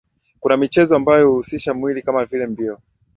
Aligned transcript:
Kuna 0.39 0.57
michezo 0.57 0.95
ambayo 0.95 1.29
huhusisha 1.29 1.73
mwili 1.73 2.01
kama 2.01 2.25
vile 2.25 2.47
mbio 2.47 2.79